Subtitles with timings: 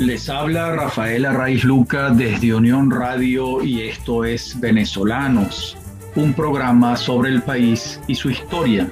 [0.00, 5.76] Les habla Rafael Arraiz Luca desde Unión Radio y esto es Venezolanos,
[6.16, 8.88] un programa sobre el país y su historia.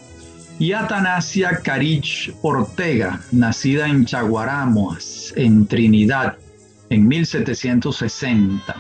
[0.60, 6.36] y Atanasia Carich Ortega, nacida en Chaguaramas, en Trinidad,
[6.90, 8.76] en 1760.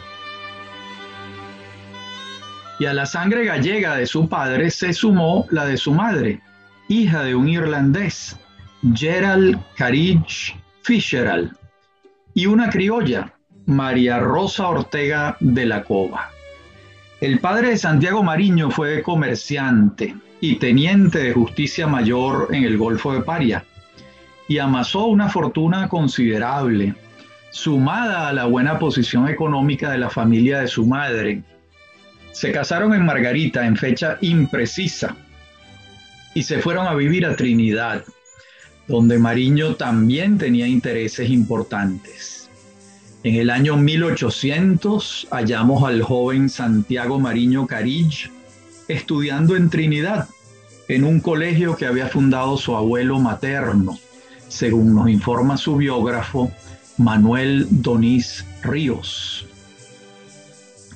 [2.80, 6.42] Y a la sangre gallega de su padre se sumó la de su madre,
[6.88, 8.38] hija de un irlandés,
[8.94, 11.58] Gerald Carich Fischeral,
[12.34, 13.34] y una criolla,
[13.66, 16.30] María Rosa Ortega de la Cova.
[17.22, 23.14] El padre de Santiago Mariño fue comerciante, y teniente de justicia mayor en el Golfo
[23.14, 23.64] de Paria,
[24.48, 26.94] y amasó una fortuna considerable,
[27.50, 31.42] sumada a la buena posición económica de la familia de su madre.
[32.36, 35.16] Se casaron en Margarita en fecha imprecisa
[36.33, 38.03] y se fueron a vivir a Trinidad,
[38.89, 42.50] donde Mariño también tenía intereses importantes.
[43.24, 48.29] En el año 1800 hallamos al joven Santiago Mariño Carich
[48.90, 50.28] estudiando en Trinidad,
[50.90, 53.97] en un colegio que había fundado su abuelo materno,
[54.50, 56.51] según nos informa su biógrafo
[56.97, 59.47] Manuel Donís Ríos.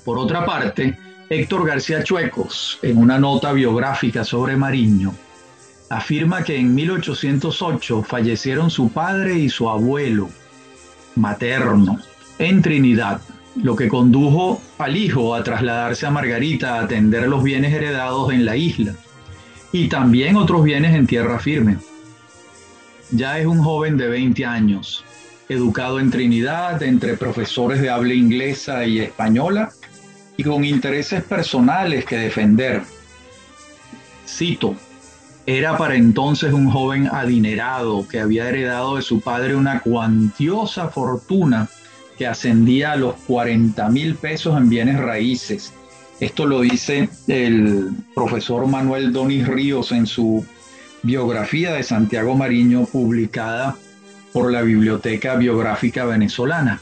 [0.04, 0.98] Por otra parte,
[1.32, 5.14] Héctor García Chuecos, en una nota biográfica sobre Mariño,
[5.88, 10.32] afirma que en 1808 fallecieron su padre y su abuelo
[11.16, 12.00] materno
[12.40, 13.22] en Trinidad,
[13.62, 18.44] lo que condujo al hijo a trasladarse a Margarita a atender los bienes heredados en
[18.44, 18.96] la isla
[19.72, 21.78] y también otros bienes en tierra firme.
[23.12, 25.06] Ya es un joven de 20 años,
[25.48, 29.72] educado en Trinidad entre profesores de habla inglesa y española
[30.40, 32.82] y con intereses personales que defender.
[34.26, 34.74] Cito,
[35.46, 41.68] era para entonces un joven adinerado que había heredado de su padre una cuantiosa fortuna
[42.18, 45.74] que ascendía a los 40 mil pesos en bienes raíces
[46.22, 50.46] esto lo dice el profesor Manuel Donis Ríos en su
[51.02, 53.76] biografía de Santiago Mariño publicada
[54.32, 56.82] por la Biblioteca Biográfica Venezolana.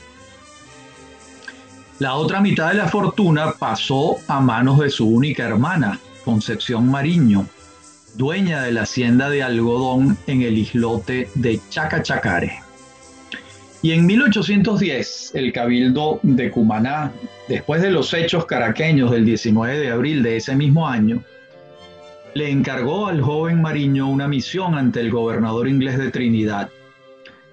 [2.00, 7.47] La otra mitad de la fortuna pasó a manos de su única hermana, Concepción Mariño,
[8.13, 12.59] dueña de la hacienda de algodón en el islote de Chacachacare.
[13.81, 17.13] Y en 1810, el Cabildo de Cumaná,
[17.47, 21.24] después de los hechos caraqueños del 19 de abril de ese mismo año,
[22.35, 26.69] le encargó al joven Mariño una misión ante el gobernador inglés de Trinidad.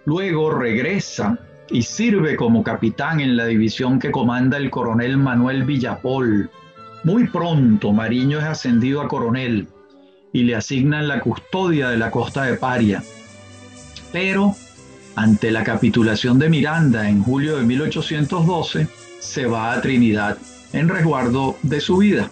[0.05, 1.38] Luego regresa
[1.70, 6.50] y sirve como capitán en la división que comanda el coronel Manuel Villapol.
[7.04, 9.69] Muy pronto Mariño es ascendido a coronel
[10.32, 13.02] y le asignan la custodia de la costa de Paria.
[14.12, 14.54] Pero
[15.16, 18.88] ante la capitulación de Miranda en julio de 1812,
[19.20, 20.38] se va a Trinidad
[20.72, 22.31] en resguardo de su vida.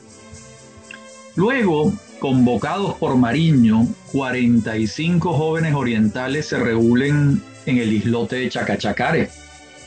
[1.37, 9.31] Luego, convocados por Mariño, 45 jóvenes orientales se reúnen en el islote de Chacachacare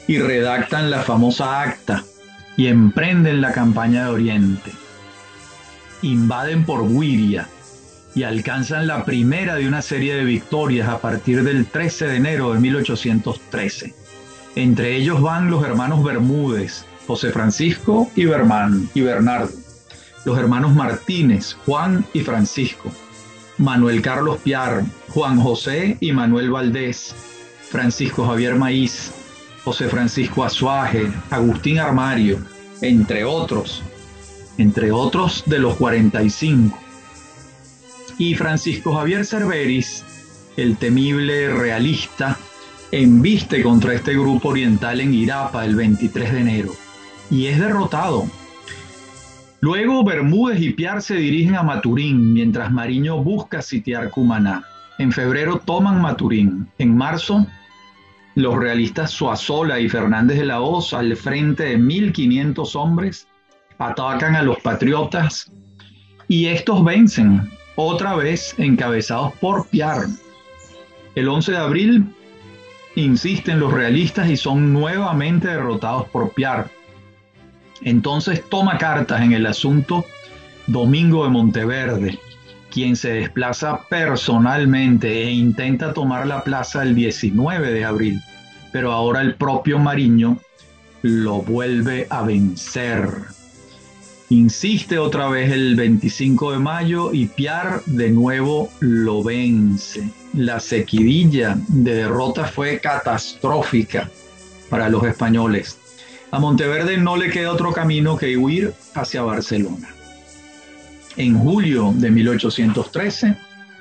[0.08, 2.04] y redactan la famosa acta
[2.58, 4.72] y emprenden la campaña de Oriente.
[6.02, 7.48] Invaden por Guiria,
[8.16, 12.54] y alcanzan la primera de una serie de victorias a partir del 13 de enero
[12.54, 13.94] de 1813.
[14.56, 19.52] Entre ellos van los hermanos Bermúdez, José Francisco y, y Bernardo,
[20.24, 22.90] los hermanos Martínez, Juan y Francisco,
[23.58, 27.14] Manuel Carlos Piar, Juan José y Manuel Valdés,
[27.70, 29.12] Francisco Javier Maíz,
[29.64, 32.40] José Francisco Azuaje, Agustín Armario,
[32.82, 33.82] entre otros,
[34.58, 36.86] entre otros de los 45
[38.18, 40.04] y Francisco Javier Cerveris,
[40.58, 42.38] el temible realista,
[42.92, 46.72] embiste contra este grupo oriental en Irapa el 23 de enero
[47.30, 48.26] y es derrotado.
[49.60, 54.64] Luego Bermúdez y Piar se dirigen a Maturín, mientras Mariño busca sitiar Cumaná.
[54.98, 56.70] En febrero toman Maturín.
[56.78, 57.46] En marzo,
[58.36, 63.28] los realistas Suazola y Fernández de la Hoz, al frente de 1.500 hombres,
[63.78, 65.52] atacan a los patriotas
[66.28, 70.06] y estos vencen, otra vez encabezados por Piar.
[71.16, 72.16] El 11 de abril
[72.96, 76.70] insisten los realistas y son nuevamente derrotados por Piar.
[77.82, 80.06] Entonces toma cartas en el asunto
[80.68, 82.20] Domingo de Monteverde,
[82.76, 88.22] quien se desplaza personalmente e intenta tomar la plaza el 19 de abril,
[88.74, 90.40] pero ahora el propio Mariño
[91.02, 93.08] lo vuelve a vencer.
[94.28, 100.10] Insiste otra vez el 25 de mayo y Piar de nuevo lo vence.
[100.34, 104.10] La sequidilla de derrota fue catastrófica
[104.70, 105.78] para los españoles.
[106.30, 109.95] A Monteverde no le queda otro camino que huir hacia Barcelona.
[111.18, 113.38] En julio de 1813,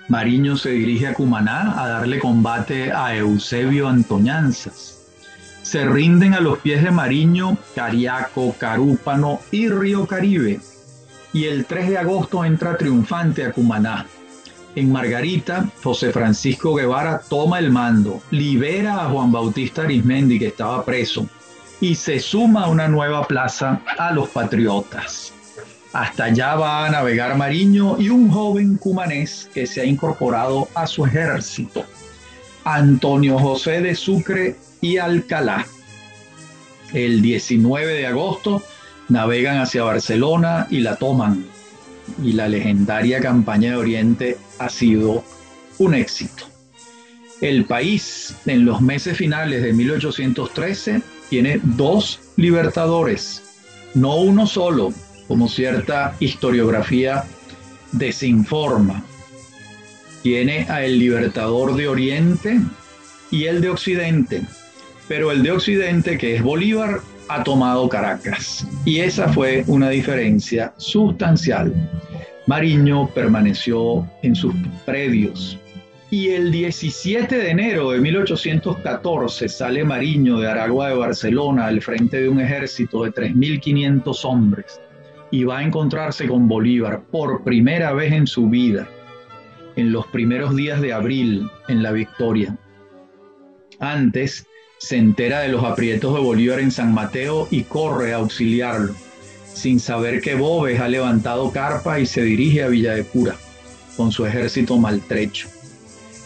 [0.07, 5.01] Mariño se dirige a Cumaná a darle combate a Eusebio Antoñanzas.
[5.63, 10.61] Se rinden a los pies de Mariño, Cariaco, Carúpano y Río Caribe.
[11.33, 14.07] Y el 3 de agosto entra triunfante a Cumaná.
[14.77, 20.85] En Margarita, José Francisco Guevara toma el mando, libera a Juan Bautista Arismendi, que estaba
[20.85, 21.27] preso,
[21.81, 25.34] y se suma una nueva plaza a los patriotas.
[25.95, 30.89] Hasta allá va a navegar Mariño y un joven cumanés que se ha incorporado a
[30.89, 31.85] su ejército,
[32.65, 35.65] Antonio José de Sucre y Alcalá.
[36.93, 38.61] El 19 de agosto
[39.09, 41.47] navegan hacia Barcelona y la toman.
[42.25, 45.23] Y la legendaria campaña de Oriente ha sido
[45.79, 46.45] un éxito.
[47.41, 53.43] El país en los meses finales de 1813 tiene dos libertadores,
[53.95, 54.93] no uno solo,
[55.29, 57.25] como cierta historiografía
[57.93, 59.05] desinforma.
[60.23, 62.61] Tiene a el libertador de Oriente
[63.31, 64.43] y el de Occidente,
[65.09, 68.67] pero el de Occidente, que es Bolívar, ha tomado Caracas.
[68.85, 71.73] Y esa fue una diferencia sustancial.
[72.47, 74.55] Mariño permaneció en sus
[74.85, 75.59] predios,
[76.11, 82.21] y el 17 de enero de 1814 sale Mariño de Aragua de Barcelona al frente
[82.21, 84.81] de un ejército de 3.500 hombres
[85.35, 88.89] y va a encontrarse con Bolívar por primera vez en su vida,
[89.75, 92.57] en los primeros días de abril, en la victoria.
[93.81, 94.47] Antes
[94.79, 98.95] se entera de los aprietos de Bolívar en San Mateo y corre a auxiliarlo,
[99.53, 103.35] sin saber que Bobes ha levantado carpa y se dirige a Villa de Cura,
[103.97, 105.49] con su ejército maltrecho.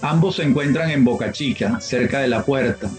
[0.02, 2.90] Ambos se encuentran en Boca Chica, cerca de la puerta,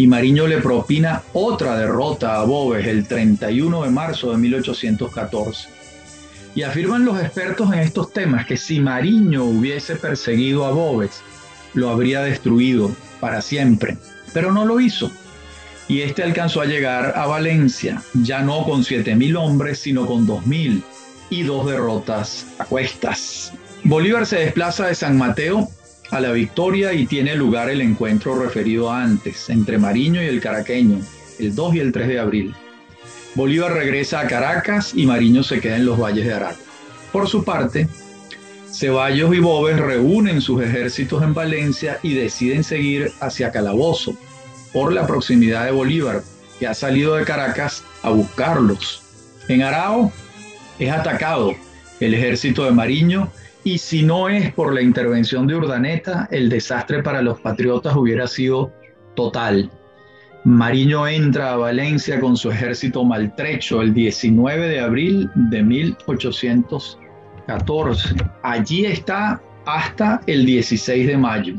[0.00, 5.68] y Mariño le propina otra derrota a Bobes el 31 de marzo de 1814.
[6.54, 11.20] Y afirman los expertos en estos temas que si Mariño hubiese perseguido a Bobes,
[11.74, 13.98] lo habría destruido para siempre,
[14.32, 15.10] pero no lo hizo.
[15.86, 20.82] Y este alcanzó a llegar a Valencia, ya no con 7.000 hombres, sino con 2.000
[21.28, 23.52] y dos derrotas a cuestas.
[23.84, 25.68] Bolívar se desplaza de San Mateo
[26.10, 31.00] a la victoria y tiene lugar el encuentro referido antes entre Mariño y el caraqueño,
[31.38, 32.54] el 2 y el 3 de abril.
[33.34, 36.58] Bolívar regresa a Caracas y Mariño se queda en los valles de Aragua.
[37.12, 37.88] Por su parte,
[38.72, 44.16] Ceballos y Bobes reúnen sus ejércitos en Valencia y deciden seguir hacia Calabozo
[44.72, 46.22] por la proximidad de Bolívar,
[46.58, 49.02] que ha salido de Caracas a buscarlos.
[49.48, 50.12] En Arao
[50.78, 51.54] es atacado
[51.98, 53.30] el ejército de Mariño
[53.70, 58.26] y si no es por la intervención de Urdaneta, el desastre para los patriotas hubiera
[58.26, 58.72] sido
[59.14, 59.70] total.
[60.42, 68.16] Mariño entra a Valencia con su ejército maltrecho el 19 de abril de 1814.
[68.42, 71.54] Allí está hasta el 16 de mayo,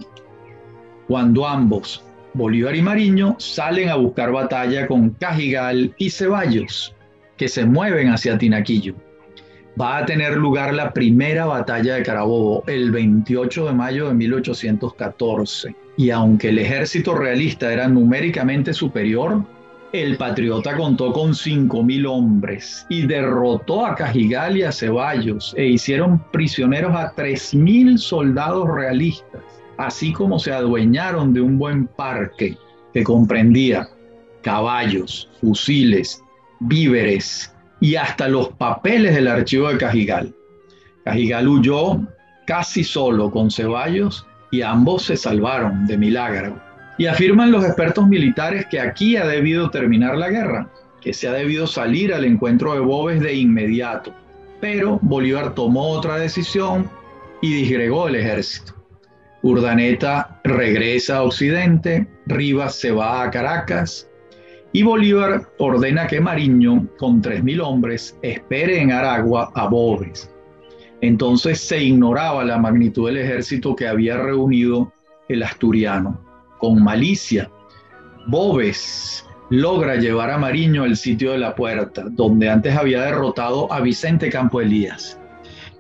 [1.07, 2.03] cuando ambos,
[2.33, 6.93] Bolívar y Mariño, salen a buscar batalla con Cajigal y Ceballos,
[7.37, 8.95] que se mueven hacia Tinaquillo
[9.79, 15.75] va a tener lugar la primera batalla de Carabobo el 28 de mayo de 1814.
[15.97, 19.43] Y aunque el ejército realista era numéricamente superior,
[19.93, 26.23] el patriota contó con 5.000 hombres y derrotó a Cajigal y a Ceballos e hicieron
[26.31, 29.41] prisioneros a 3.000 soldados realistas,
[29.77, 32.57] así como se adueñaron de un buen parque
[32.93, 33.89] que comprendía
[34.41, 36.23] caballos, fusiles,
[36.61, 40.33] víveres, y hasta los papeles del archivo de Cajigal.
[41.03, 41.99] Cajigal huyó
[42.45, 46.61] casi solo con Ceballos y ambos se salvaron de milagro.
[46.97, 50.69] Y afirman los expertos militares que aquí ha debido terminar la guerra,
[51.01, 54.13] que se ha debido salir al encuentro de Bobes de inmediato.
[54.59, 56.87] Pero Bolívar tomó otra decisión
[57.41, 58.75] y disgregó el ejército.
[59.41, 64.10] Urdaneta regresa a Occidente, Rivas se va a Caracas
[64.73, 70.33] y Bolívar ordena que Mariño, con 3.000 hombres, espere en Aragua a Boves.
[71.01, 74.93] Entonces se ignoraba la magnitud del ejército que había reunido
[75.27, 76.19] el asturiano.
[76.59, 77.49] Con malicia,
[78.27, 83.81] Boves logra llevar a Mariño al sitio de la puerta, donde antes había derrotado a
[83.81, 85.19] Vicente Campo Elías.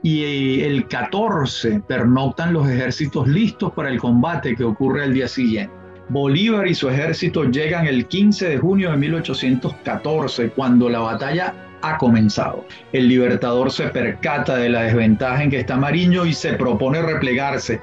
[0.03, 5.80] Y el 14 pernoctan los ejércitos listos para el combate que ocurre el día siguiente.
[6.11, 11.97] Bolívar y su ejército llegan el 15 de junio de 1814, cuando la batalla ha
[11.97, 12.65] comenzado.
[12.91, 17.79] El libertador se percata de la desventaja en que está Mariño y se propone replegarse,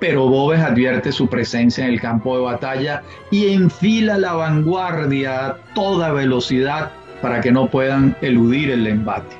[0.00, 5.56] pero Bobes advierte su presencia en el campo de batalla y enfila la vanguardia a
[5.74, 9.36] toda velocidad para que no puedan eludir el embate.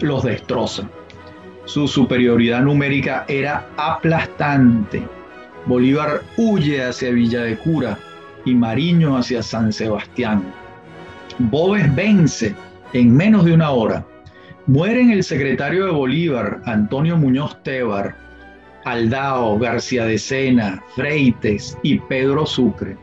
[0.00, 0.84] Los destroza.
[1.64, 5.19] Su superioridad numérica era aplastante
[5.66, 7.98] Bolívar huye hacia Villa de Cura
[8.44, 10.42] y Mariño hacia San Sebastián.
[11.38, 12.54] Boves vence
[12.92, 14.04] en menos de una hora.
[14.66, 18.16] Mueren el secretario de Bolívar, Antonio Muñoz Tebar,
[18.84, 22.96] Aldao, García de Sena, Freites y Pedro Sucre.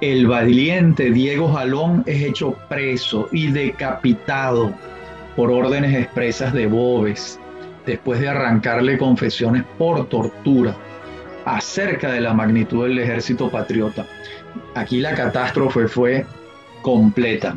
[0.00, 4.72] El valiente Diego Jalón es hecho preso y decapitado
[5.36, 7.38] por órdenes expresas de Boves,
[7.86, 10.76] después de arrancarle confesiones por tortura
[11.44, 14.06] acerca de la magnitud del ejército patriota.
[14.74, 16.26] Aquí la catástrofe fue
[16.82, 17.56] completa.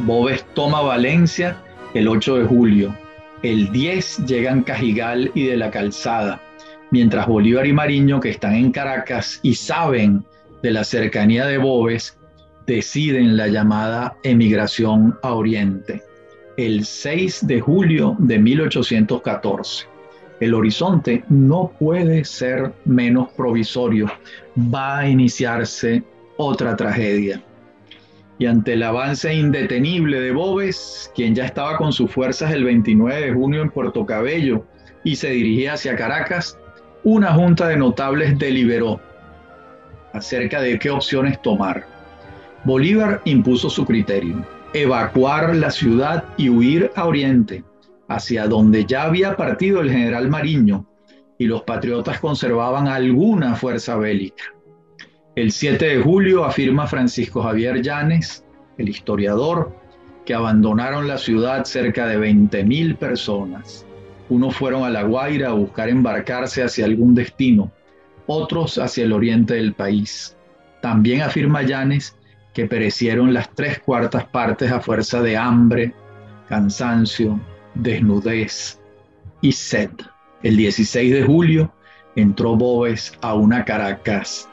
[0.00, 1.62] Boves toma Valencia
[1.94, 2.96] el 8 de julio.
[3.42, 6.40] El 10 llegan Cajigal y de la Calzada,
[6.90, 10.24] mientras Bolívar y Mariño, que están en Caracas y saben
[10.62, 12.18] de la cercanía de Boves,
[12.66, 16.02] deciden la llamada emigración a Oriente,
[16.56, 19.95] el 6 de julio de 1814
[20.40, 24.10] el horizonte no puede ser menos provisorio.
[24.56, 26.02] Va a iniciarse
[26.36, 27.42] otra tragedia.
[28.38, 33.26] Y ante el avance indetenible de Bobes, quien ya estaba con sus fuerzas el 29
[33.28, 34.66] de junio en Puerto Cabello
[35.04, 36.58] y se dirigía hacia Caracas,
[37.02, 39.00] una junta de notables deliberó
[40.12, 41.86] acerca de qué opciones tomar.
[42.64, 47.62] Bolívar impuso su criterio, evacuar la ciudad y huir a Oriente
[48.08, 50.86] hacia donde ya había partido el general Mariño
[51.38, 54.44] y los patriotas conservaban alguna fuerza bélica.
[55.34, 58.44] El 7 de julio afirma Francisco Javier Llanes,
[58.78, 59.74] el historiador,
[60.24, 63.86] que abandonaron la ciudad cerca de 20.000 personas.
[64.28, 67.70] Unos fueron a La Guaira a buscar embarcarse hacia algún destino,
[68.26, 70.36] otros hacia el oriente del país.
[70.80, 72.16] También afirma Llanes
[72.52, 75.94] que perecieron las tres cuartas partes a fuerza de hambre,
[76.48, 77.38] cansancio,
[77.80, 78.80] desnudez
[79.40, 79.90] y sed.
[80.42, 81.72] El 16 de julio
[82.14, 84.48] entró Boves a una Caracas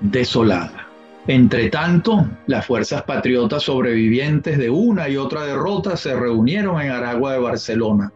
[0.00, 0.86] desolada.
[1.26, 7.34] Entre tanto, las fuerzas patriotas sobrevivientes de una y otra derrota se reunieron en Aragua
[7.34, 8.12] de Barcelona,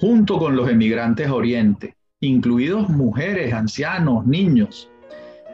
[0.00, 4.90] junto con los emigrantes Oriente, incluidos mujeres, ancianos, niños.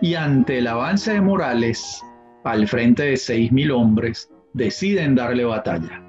[0.00, 2.00] Y ante el avance de Morales,
[2.44, 6.00] al frente de 6.000 hombres, deciden darle batalla.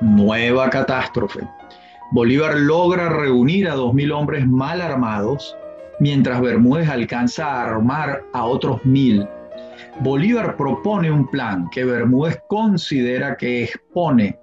[0.00, 1.40] Nueva catástrofe.
[2.14, 5.56] Bolívar logra reunir a 2.000 hombres mal armados,
[5.98, 9.28] mientras Bermúdez alcanza a armar a otros 1.000.
[9.98, 14.38] Bolívar propone un plan que Bermúdez considera que expone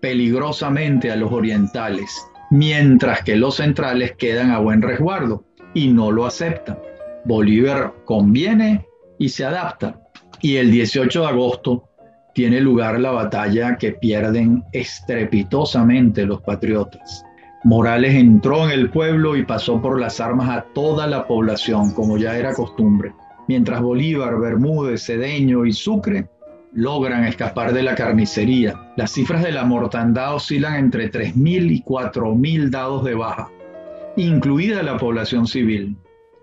[0.00, 6.26] peligrosamente a los orientales, mientras que los centrales quedan a buen resguardo y no lo
[6.26, 6.78] aceptan.
[7.24, 8.86] Bolívar conviene
[9.18, 10.02] y se adapta.
[10.42, 11.88] Y el 18 de agosto
[12.34, 17.24] tiene lugar la batalla que pierden estrepitosamente los patriotas.
[17.62, 22.18] Morales entró en el pueblo y pasó por las armas a toda la población, como
[22.18, 23.12] ya era costumbre,
[23.48, 26.28] mientras Bolívar, Bermúdez, Cedeño y Sucre
[26.74, 28.74] logran escapar de la carnicería.
[28.96, 33.48] Las cifras de la mortandad oscilan entre 3.000 y 4.000 dados de baja,
[34.16, 35.96] incluida la población civil.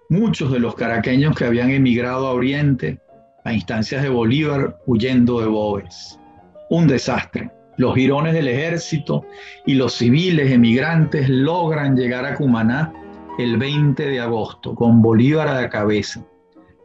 [0.09, 2.99] Muchos de los caraqueños que habían emigrado a Oriente
[3.43, 6.19] a instancias de Bolívar huyendo de Boves.
[6.69, 7.51] Un desastre.
[7.77, 9.25] Los girones del ejército
[9.65, 12.93] y los civiles emigrantes logran llegar a Cumaná
[13.39, 16.23] el 20 de agosto, con Bolívar a la cabeza.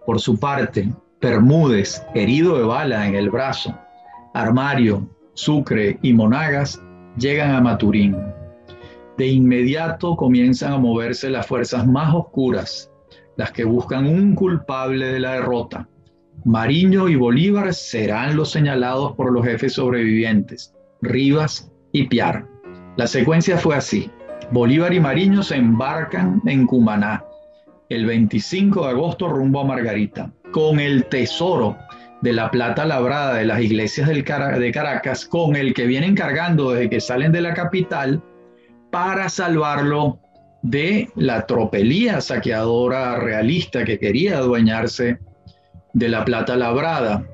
[0.06, 0.88] Por su parte,
[1.20, 3.76] Bermúdez, herido de bala en el brazo,
[4.32, 6.80] Armario, Sucre y Monagas
[7.18, 8.16] llegan a Maturín.
[9.18, 12.90] De inmediato comienzan a moverse las fuerzas más oscuras,
[13.36, 15.88] las que buscan un culpable de la derrota
[16.45, 22.47] Mariño y Bolívar serán los señalados por los jefes sobrevivientes, Rivas y Piar.
[22.97, 24.11] La secuencia fue así.
[24.52, 27.25] Bolívar y Mariño se embarcan en Cumaná
[27.88, 31.76] el 25 de agosto rumbo a Margarita, con el tesoro
[32.23, 36.90] de la plata labrada de las iglesias de Caracas, con el que vienen cargando desde
[36.90, 38.23] que salen de la capital
[38.90, 40.19] para salvarlo
[40.62, 45.19] de la tropelía saqueadora realista que quería adueñarse
[45.97, 47.25] de la plata labrada.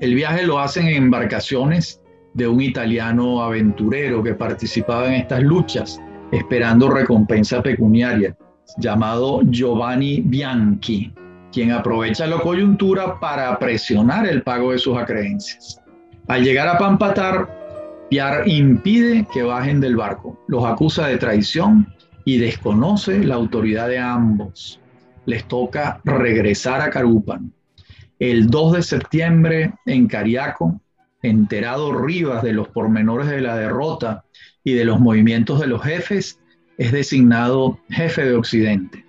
[0.00, 2.02] El viaje lo hacen en embarcaciones
[2.34, 6.00] de un italiano aventurero que participaba en estas luchas,
[6.32, 8.36] esperando recompensa pecuniaria,
[8.78, 11.12] llamado Giovanni Bianchi,
[11.52, 15.80] quien aprovecha la coyuntura para presionar el pago de sus acreencias.
[16.26, 21.86] Al llegar a Pampatar, Piar impide que bajen del barco, los acusa de traición
[22.24, 24.80] y desconoce la autoridad de ambos.
[25.26, 27.52] Les toca regresar a Carúpano.
[28.20, 30.78] El 2 de septiembre, en Cariaco,
[31.22, 34.24] enterado Rivas de los pormenores de la derrota
[34.62, 36.38] y de los movimientos de los jefes,
[36.76, 39.06] es designado jefe de Occidente,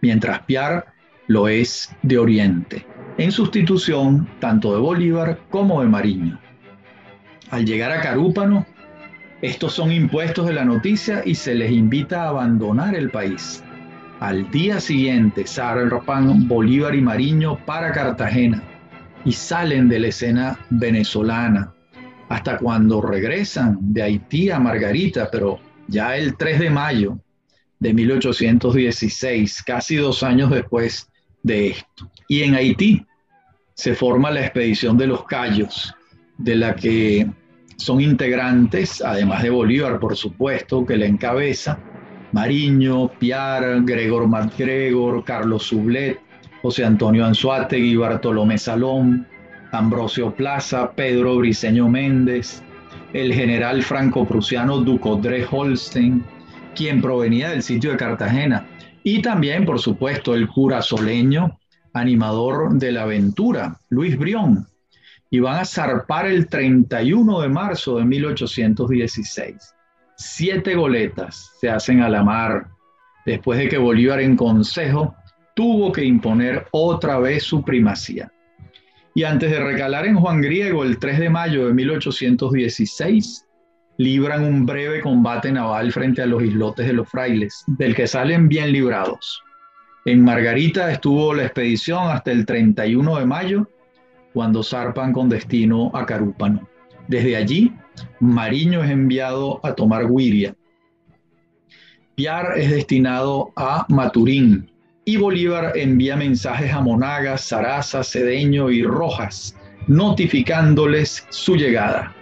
[0.00, 0.86] mientras Piar
[1.26, 2.86] lo es de Oriente,
[3.18, 6.40] en sustitución tanto de Bolívar como de Mariño.
[7.50, 8.64] Al llegar a Carúpano,
[9.42, 13.62] estos son impuestos de la noticia y se les invita a abandonar el país.
[14.24, 18.62] Al día siguiente zarpan Bolívar y Mariño para Cartagena
[19.22, 21.74] y salen de la escena venezolana
[22.30, 27.18] hasta cuando regresan de Haití a Margarita, pero ya el 3 de mayo
[27.78, 31.06] de 1816, casi dos años después
[31.42, 32.10] de esto.
[32.26, 33.06] Y en Haití
[33.74, 35.94] se forma la expedición de los Cayos,
[36.38, 37.30] de la que
[37.76, 41.78] son integrantes, además de Bolívar, por supuesto, que la encabeza,
[42.34, 46.18] Mariño, Piar, Gregor MacGregor, Carlos Sublet,
[46.62, 49.24] José Antonio Anzuategui, Bartolomé Salón,
[49.70, 52.60] Ambrosio Plaza, Pedro Briceño Méndez,
[53.12, 56.24] el general franco-prusiano Ducodre Holstein,
[56.74, 58.66] quien provenía del sitio de Cartagena,
[59.04, 61.60] y también, por supuesto, el cura soleño,
[61.92, 64.66] animador de la aventura, Luis Brión,
[65.30, 69.73] y van a zarpar el 31 de marzo de 1816.
[70.16, 72.68] Siete goletas se hacen a la mar
[73.26, 75.14] después de que Bolívar en consejo
[75.54, 78.30] tuvo que imponer otra vez su primacía.
[79.14, 83.46] Y antes de recalar en Juan Griego el 3 de mayo de 1816,
[83.96, 88.48] libran un breve combate naval frente a los islotes de los frailes, del que salen
[88.48, 89.42] bien librados.
[90.04, 93.68] En Margarita estuvo la expedición hasta el 31 de mayo,
[94.32, 96.68] cuando zarpan con destino a Carúpano.
[97.06, 97.72] Desde allí,
[98.20, 100.54] Mariño es enviado a tomar Guiria.
[102.14, 104.70] Piar es destinado a Maturín,
[105.04, 112.14] y Bolívar envía mensajes a Monagas, Saraza, Cedeño y Rojas, notificándoles su llegada.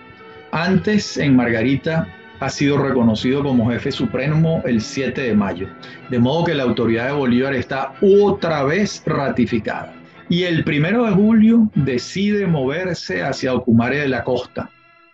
[0.50, 2.08] Antes, en Margarita,
[2.40, 5.68] ha sido reconocido como jefe supremo el 7 de mayo,
[6.11, 9.94] de modo que la autoridad de Bolívar está otra vez ratificada.
[10.28, 14.70] Y el 1 de julio decide moverse hacia Ocumare de la Costa.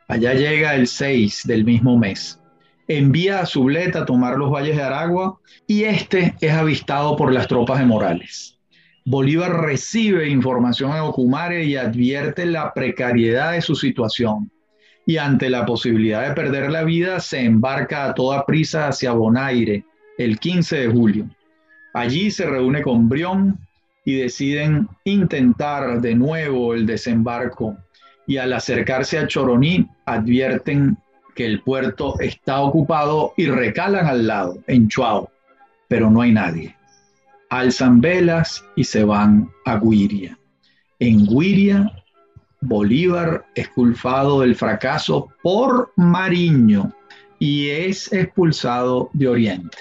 [0.09, 2.39] Allá llega el 6 del mismo mes
[2.89, 7.47] envía a Sublet a tomar los valles de Aragua y este es avistado por las
[7.47, 8.59] tropas de Morales.
[9.05, 14.51] Bolívar recibe información en Ocumare y advierte la precariedad de su situación.
[15.07, 19.85] Y ante la posibilidad de perder la vida, se embarca a toda prisa hacia Bonaire
[20.19, 21.31] el 15 de julio.
[21.95, 23.59] Allí se reúne con Brión
[24.05, 27.79] y deciden intentar de nuevo el desembarco.
[28.29, 30.97] Y al acercarse a Choroní, advierten
[31.35, 35.31] que el puerto está ocupado y recalan al lado, en Chuao,
[35.89, 36.77] pero no hay nadie.
[37.51, 40.39] Alzan velas y se van a Guiria.
[41.01, 41.91] En Guiria,
[42.61, 46.93] Bolívar es culpado del fracaso por Mariño
[47.39, 49.79] y es expulsado de Oriente.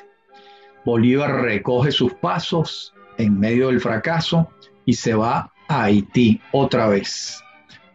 [0.85, 4.49] Bolívar recoge sus pasos en medio del fracaso
[4.85, 7.43] y se va a Haití otra vez.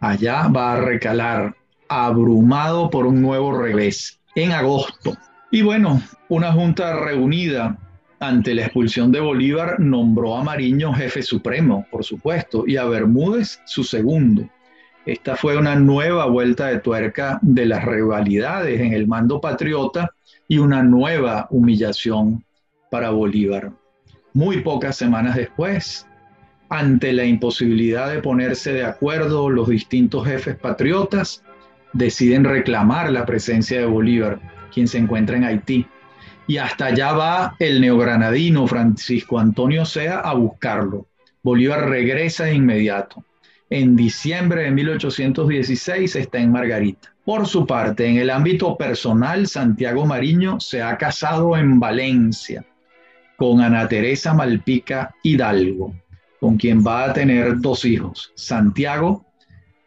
[0.03, 1.55] Allá va a recalar
[1.87, 5.17] abrumado por un nuevo revés en agosto.
[5.53, 7.79] Y bueno, una junta reunida
[8.19, 13.61] ante la expulsión de Bolívar nombró a Mariño jefe supremo, por supuesto, y a Bermúdez
[13.65, 14.49] su segundo.
[15.07, 20.11] Esta fue una nueva vuelta de tuerca de las rivalidades en el mando patriota
[20.49, 22.45] y una nueva humillación
[22.91, 23.71] para Bolívar.
[24.33, 26.09] Muy pocas semanas después,
[26.73, 31.45] ante la imposibilidad de ponerse de acuerdo los distintos jefes patriotas,
[31.93, 34.41] deciden reclamar la presencia de Bolívar,
[34.73, 35.87] quien se encuentra en Haití.
[36.47, 41.07] Y hasta allá va el neogranadino Francisco Antonio Sea a buscarlo.
[41.43, 43.23] Bolívar regresa de inmediato.
[43.69, 47.15] en diciembre de 1816 está en Margarita.
[47.25, 52.65] Por su parte, en el ámbito personal, Santiago Mariño se ha casado en Valencia
[53.37, 55.95] con Ana Teresa Malpica Hidalgo,
[56.43, 59.25] con quien va a tener dos hijos, Santiago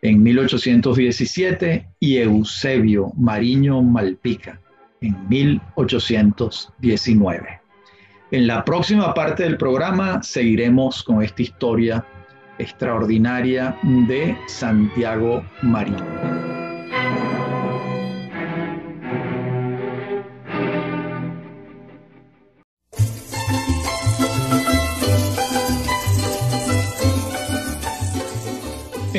[0.02, 4.62] en 1817 y Eusebio Mariño Malpica
[5.02, 7.60] en 1819.
[8.32, 12.06] En la próxima parte del programa seguiremos con esta historia
[12.58, 16.45] extraordinaria de Santiago Mariño.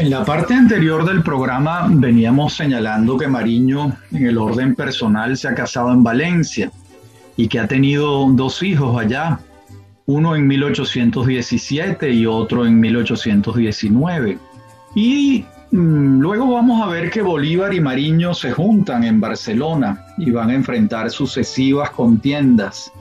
[0.06, 5.48] En la parte anterior del programa veníamos señalando que Mariño, en el orden personal, se
[5.48, 6.70] ha casado en Valencia
[7.36, 9.40] y que ha tenido dos hijos allá,
[10.06, 14.38] uno en 1817 y otro en 1819.
[14.94, 20.30] Y mm, luego vamos a ver que Bolívar y Mariño se juntan en Barcelona y
[20.30, 22.92] van a enfrentar sucesivas contiendas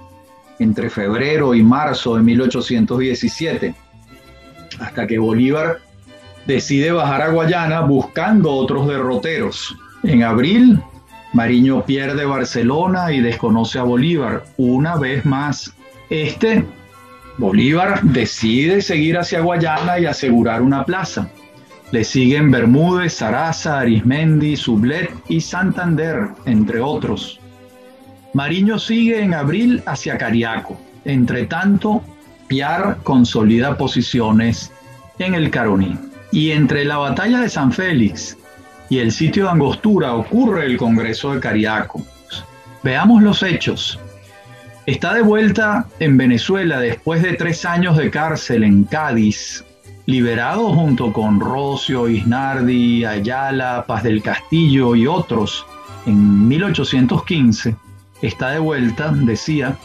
[0.58, 3.76] entre febrero y marzo de 1817,
[4.80, 5.85] hasta que Bolívar
[6.46, 9.76] decide bajar a Guayana buscando otros derroteros.
[10.04, 10.80] En abril,
[11.34, 15.74] Mariño pierde Barcelona y desconoce a Bolívar una vez más.
[16.10, 16.66] Este,
[17.38, 21.30] Bolívar, decide seguir hacia Guayana y asegurar una plaza.
[21.92, 27.40] Le siguen Bermúdez, Saraza, Arismendi, Sublet y Santander, entre otros.
[28.34, 30.80] Mariño sigue en abril hacia Cariaco.
[31.06, 32.04] Entre tanto,
[32.48, 34.72] Piar consolida posiciones
[35.18, 35.98] en el Caroní.
[36.36, 38.38] Y entre la batalla de San Félix
[38.90, 42.06] y el sitio de Angostura ocurre el Congreso de Cariaco.
[42.84, 43.98] Veamos los hechos.
[44.86, 49.64] Está de vuelta en Venezuela después de tres años de cárcel en Cádiz,
[50.08, 55.66] liberado junto con Rocio, Isnardi, Ayala, Paz del Castillo y otros
[56.06, 57.78] en 1815.
[58.22, 59.78] Está de vuelta, decía,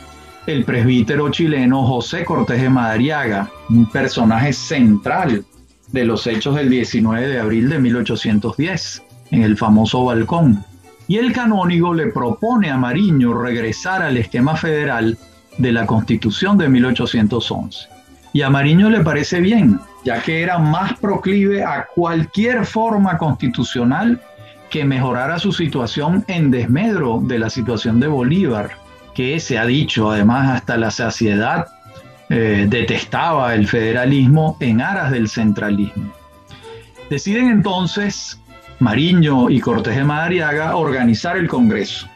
[0.48, 5.44] el presbítero chileno José Cortés de Madariaga, un personaje central
[5.92, 10.64] de los hechos del 19 de abril de 1810, en el famoso balcón.
[11.08, 15.18] Y el canónigo le propone a Mariño regresar al esquema federal
[15.58, 17.88] de la Constitución de 1811.
[18.32, 24.20] Y a Mariño le parece bien, ya que era más proclive a cualquier forma constitucional
[24.70, 28.70] que mejorara su situación en desmedro de la situación de Bolívar,
[29.14, 31.66] que se ha dicho además hasta la saciedad
[32.32, 36.12] eh, detestaba el federalismo en aras del centralismo.
[37.10, 38.40] Deciden entonces
[38.78, 42.06] Mariño y Cortés de Madariaga organizar el Congreso.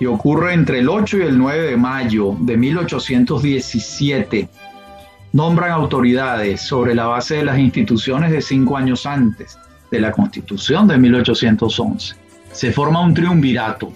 [0.00, 4.48] Y ocurre entre el 8 y el 9 de mayo de 1817.
[5.32, 9.58] Nombran autoridades sobre la base de las instituciones de cinco años antes
[9.90, 12.16] de la Constitución de 1811.
[12.52, 13.92] Se forma un triunvirato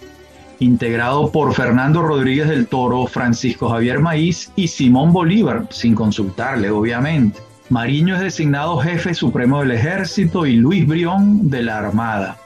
[0.59, 7.41] integrado por Fernando Rodríguez del Toro, Francisco Javier Maíz y Simón Bolívar, sin consultarle, obviamente.
[7.69, 12.39] Mariño es designado jefe supremo del ejército y Luis Brión de la Armada.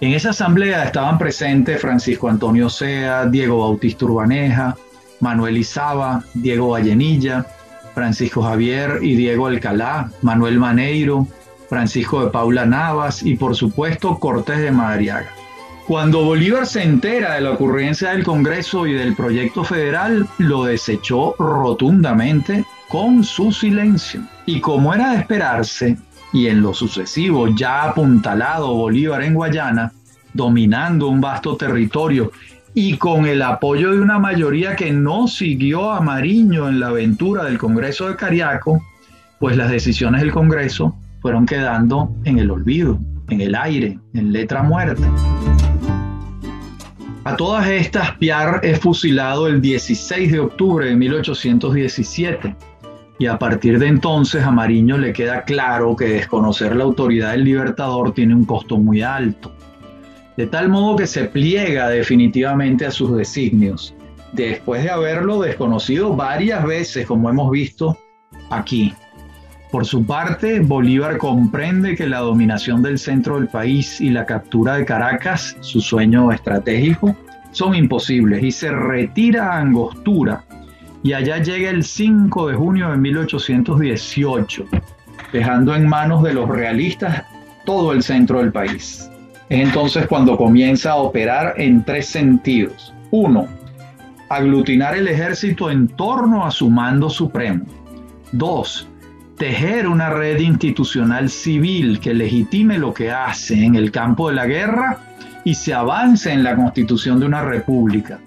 [0.00, 4.76] En esa asamblea estaban presentes Francisco Antonio Sea, Diego Bautista Urbaneja,
[5.20, 7.46] Manuel Izaba, Diego Vallenilla,
[7.94, 11.26] Francisco Javier y Diego Alcalá, Manuel Maneiro,
[11.68, 15.30] Francisco de Paula Navas y por supuesto Cortés de Madariaga.
[15.86, 21.34] Cuando Bolívar se entera de la ocurrencia del Congreso y del proyecto federal, lo desechó
[21.38, 24.22] rotundamente con su silencio.
[24.46, 25.96] Y como era de esperarse,
[26.32, 29.92] y en lo sucesivo ya apuntalado Bolívar en Guayana,
[30.32, 32.30] dominando un vasto territorio
[32.74, 37.44] y con el apoyo de una mayoría que no siguió a Mariño en la aventura
[37.44, 38.82] del Congreso de Cariaco,
[39.38, 44.62] pues las decisiones del Congreso fueron quedando en el olvido, en el aire, en letra
[44.62, 45.06] muerta.
[47.24, 52.56] A todas estas, Piar es fusilado el 16 de octubre de 1817
[53.20, 57.44] y a partir de entonces a Mariño le queda claro que desconocer la autoridad del
[57.44, 59.52] libertador tiene un costo muy alto,
[60.36, 63.94] de tal modo que se pliega definitivamente a sus designios,
[64.32, 67.96] después de haberlo desconocido varias veces, como hemos visto
[68.50, 68.92] aquí.
[69.72, 74.74] Por su parte, Bolívar comprende que la dominación del centro del país y la captura
[74.76, 77.16] de Caracas, su sueño estratégico,
[77.52, 80.44] son imposibles y se retira a Angostura
[81.02, 84.66] y allá llega el 5 de junio de 1818,
[85.32, 87.24] dejando en manos de los realistas
[87.64, 89.10] todo el centro del país.
[89.48, 92.92] Es entonces cuando comienza a operar en tres sentidos.
[93.10, 93.48] Uno,
[94.28, 97.64] aglutinar el ejército en torno a su mando supremo.
[98.32, 98.86] Dos,
[99.42, 104.46] tejer una red institucional civil que legitime lo que hace en el campo de la
[104.46, 105.00] guerra
[105.42, 108.20] y se avance en la constitución de una república.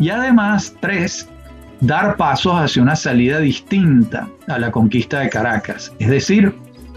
[0.00, 1.28] Y además, tres,
[1.82, 6.54] dar pasos hacia una salida distinta a la conquista de Caracas, es decir,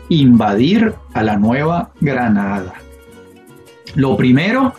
[0.07, 2.75] invadir a la Nueva Granada.
[3.95, 4.73] Lo primero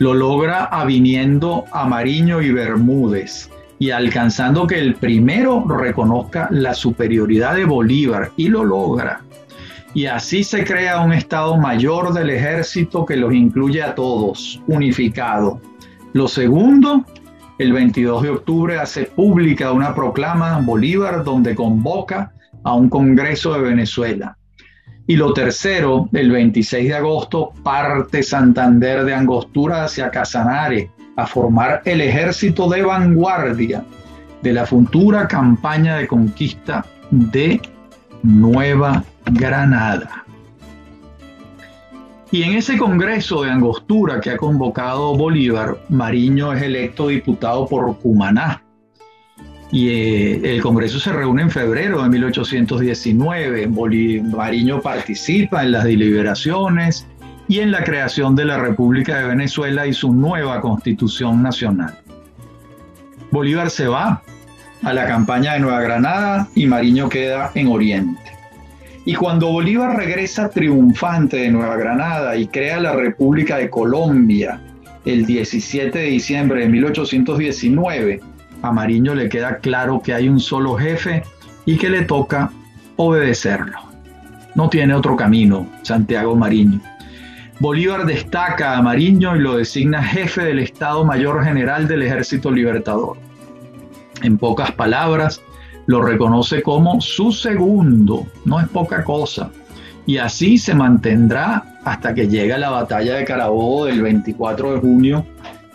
[0.00, 3.48] lo logra aviniendo a y Bermúdez
[3.80, 9.22] y alcanzando que el primero reconozca la superioridad de Bolívar y lo logra.
[9.94, 15.62] Y así se crea un Estado mayor del ejército que los incluye a todos, unificado.
[16.12, 17.06] Lo segundo,
[17.58, 23.62] el 22 de octubre hace pública una proclama Bolívar donde convoca a un Congreso de
[23.62, 24.36] Venezuela.
[25.06, 30.90] Y lo tercero, el 26 de agosto, parte Santander de Angostura hacia Casanare
[31.22, 33.84] a formar el ejército de vanguardia
[34.42, 37.60] de la futura campaña de conquista de
[38.22, 40.24] Nueva Granada.
[42.32, 47.98] Y en ese Congreso de Angostura que ha convocado Bolívar, Mariño es electo diputado por
[47.98, 48.62] Cumaná
[49.72, 53.66] y eh, el Congreso se reúne en febrero de 1819.
[53.66, 57.06] Bolivariño participa en las deliberaciones
[57.50, 61.98] y en la creación de la República de Venezuela y su nueva constitución nacional.
[63.32, 64.22] Bolívar se va
[64.84, 68.22] a la campaña de Nueva Granada y Mariño queda en Oriente.
[69.04, 74.60] Y cuando Bolívar regresa triunfante de Nueva Granada y crea la República de Colombia
[75.04, 78.20] el 17 de diciembre de 1819,
[78.62, 81.24] a Mariño le queda claro que hay un solo jefe
[81.66, 82.52] y que le toca
[82.94, 83.80] obedecerlo.
[84.54, 86.80] No tiene otro camino, Santiago Mariño.
[87.60, 93.18] Bolívar destaca a Mariño y lo designa jefe del Estado Mayor General del Ejército Libertador.
[94.22, 95.42] En pocas palabras,
[95.84, 99.50] lo reconoce como su segundo, no es poca cosa.
[100.06, 105.26] Y así se mantendrá hasta que llega la batalla de Carabobo del 24 de junio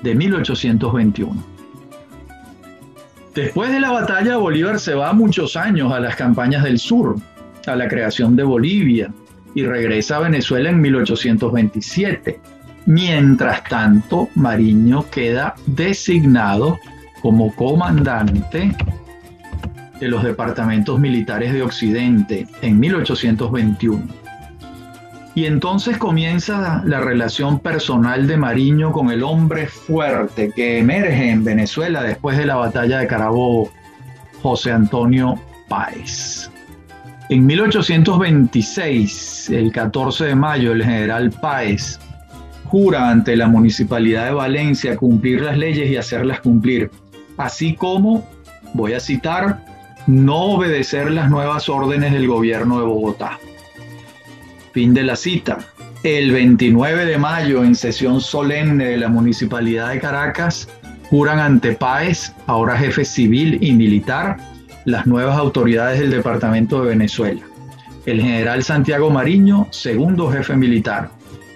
[0.01, 1.43] de 1821.
[3.35, 7.17] Después de la batalla, Bolívar se va muchos años a las campañas del sur,
[7.67, 9.11] a la creación de Bolivia,
[9.55, 12.39] y regresa a Venezuela en 1827.
[12.85, 16.77] Mientras tanto, Mariño queda designado
[17.21, 18.75] como comandante
[19.99, 24.05] de los departamentos militares de Occidente en 1821.
[25.33, 31.43] Y entonces comienza la relación personal de Mariño con el hombre fuerte que emerge en
[31.43, 33.69] Venezuela después de la batalla de Carabobo,
[34.41, 36.51] José Antonio Páez.
[37.27, 41.99] En 1826, el 14 de mayo, el general Páez
[42.65, 46.91] jura ante la Municipalidad de Valencia cumplir las leyes y hacerlas cumplir,
[47.37, 48.29] así como,
[48.73, 49.65] voy a citar,
[50.05, 53.39] no obedecer las nuevas órdenes del gobierno de Bogotá.
[54.71, 55.57] Fin de la cita.
[56.03, 60.69] El 29 de mayo, en sesión solemne de la Municipalidad de Caracas,
[61.09, 64.37] juran ante Páez, ahora jefe civil y militar,
[64.85, 67.41] las nuevas autoridades del Departamento de Venezuela.
[68.05, 71.09] El general Santiago Mariño, segundo jefe militar.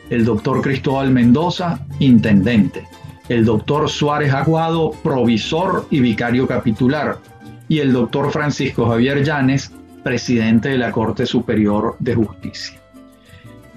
[0.09, 2.87] El doctor Cristóbal Mendoza, intendente.
[3.29, 7.19] El doctor Suárez Aguado, provisor y vicario capitular.
[7.67, 9.71] Y el doctor Francisco Javier Llanes,
[10.03, 12.79] presidente de la Corte Superior de Justicia.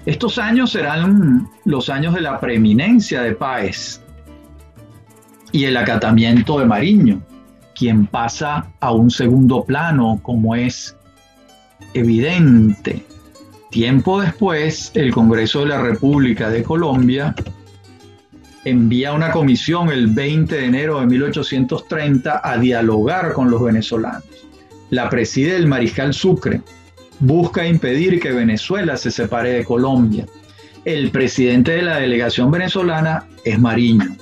[0.05, 4.01] Estos años serán los años de la preeminencia de Páez
[5.51, 7.21] y el acatamiento de Mariño,
[7.75, 10.95] quien pasa a un segundo plano, como es
[11.93, 13.05] evidente.
[13.69, 17.35] Tiempo después, el Congreso de la República de Colombia
[18.65, 24.23] envía una comisión el 20 de enero de 1830 a dialogar con los venezolanos.
[24.89, 26.61] La preside el mariscal Sucre,
[27.19, 30.25] busca impedir que Venezuela se separe de Colombia.
[30.85, 34.15] El presidente de la delegación venezolana es Mariño.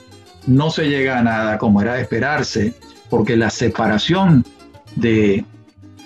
[0.47, 2.73] No se llega a nada como era de esperarse,
[3.11, 4.43] porque la separación
[4.95, 5.45] de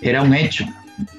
[0.01, 0.65] era un hecho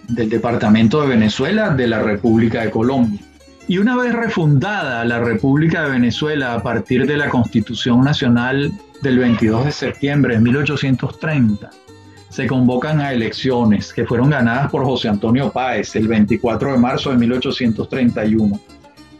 [0.08, 3.20] del departamento de Venezuela de la República de Colombia.
[3.68, 9.18] Y una vez refundada la República de Venezuela a partir de la Constitución Nacional del
[9.18, 11.70] 22 de septiembre de 1830,
[12.30, 17.10] se convocan a elecciones que fueron ganadas por José Antonio Páez el 24 de marzo
[17.10, 18.60] de 1831.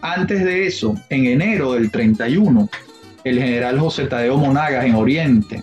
[0.03, 2.69] Antes de eso, en enero del 31,
[3.25, 5.63] el general José Tadeo Monagas en Oriente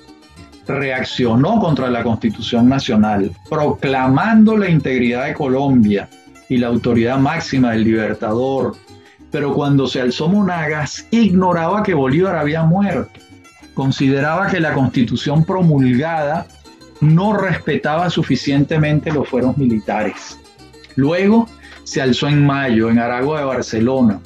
[0.68, 6.10] reaccionó contra la Constitución Nacional, proclamando la integridad de Colombia
[6.50, 8.76] y la autoridad máxima del libertador.
[9.32, 13.20] Pero cuando se alzó Monagas, ignoraba que Bolívar había muerto.
[13.74, 16.46] Consideraba que la constitución promulgada
[17.02, 20.40] no respetaba suficientemente los fueros militares.
[20.96, 21.50] Luego
[21.84, 24.20] se alzó en mayo en Aragua de Barcelona,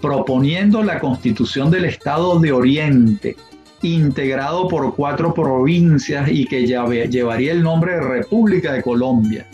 [0.00, 3.36] proponiendo la constitución del Estado de Oriente,
[3.84, 9.46] integrado por cuatro provincias y que llevaría el nombre de República de Colombia.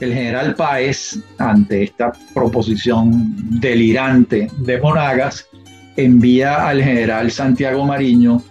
[0.00, 5.48] El general Páez, ante esta proposición delirante de Monagas,
[5.96, 8.42] envía al general Santiago Mariño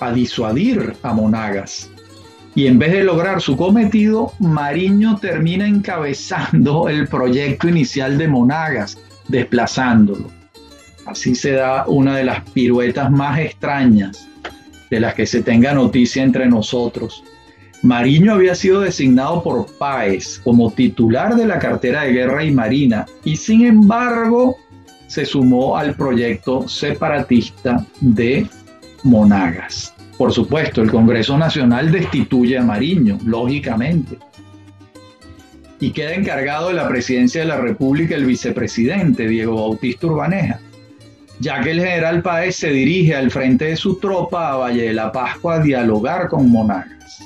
[0.00, 1.90] a disuadir a Monagas.
[2.56, 8.98] Y en vez de lograr su cometido, Mariño termina encabezando el proyecto inicial de Monagas,
[9.28, 10.35] desplazándolo.
[11.06, 14.28] Así se da una de las piruetas más extrañas
[14.90, 17.22] de las que se tenga noticia entre nosotros.
[17.82, 23.06] Mariño había sido designado por Páez como titular de la cartera de guerra y marina
[23.24, 24.56] y sin embargo
[25.06, 28.46] se sumó al proyecto separatista de
[29.04, 29.94] Monagas.
[30.18, 34.18] Por supuesto, el Congreso Nacional destituye a Mariño, lógicamente.
[35.78, 40.58] Y queda encargado de la presidencia de la República el vicepresidente, Diego Bautista Urbaneja,
[41.40, 44.94] ya que el general Páez se dirige al frente de su tropa a Valle de
[44.94, 47.22] la Pascua a dialogar con Monagas.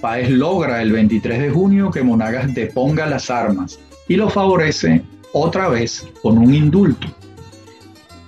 [0.00, 3.78] Páez logra el 23 de junio que Monagas deponga las armas
[4.08, 5.02] y lo favorece
[5.32, 7.06] otra vez con un indulto.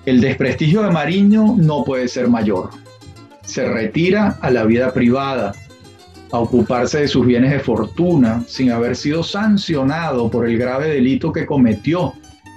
[0.04, 2.70] El desprestigio de Mariño no puede ser mayor.
[3.44, 5.54] Se retira a la vida privada,
[6.30, 11.32] a ocuparse de sus bienes de fortuna, sin haber sido sancionado por el grave delito
[11.32, 12.14] que cometió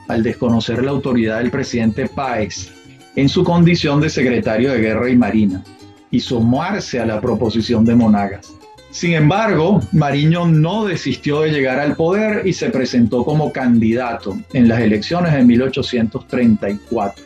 [0.08, 2.72] al desconocer la autoridad del presidente Páez
[3.16, 5.64] en su condición de secretario de Guerra y Marina
[6.12, 8.54] y sumarse a la proposición de Monagas.
[8.92, 14.70] Sin embargo, Mariño no desistió de llegar al poder y se presentó como candidato en
[14.70, 17.26] las elecciones de 1834.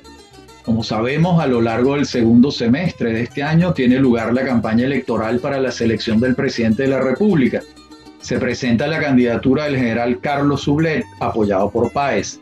[0.63, 4.85] Como sabemos, a lo largo del segundo semestre de este año tiene lugar la campaña
[4.85, 7.61] electoral para la selección del presidente de la República.
[8.19, 12.39] Se presenta la candidatura del general Carlos Sublet, apoyado por Páez,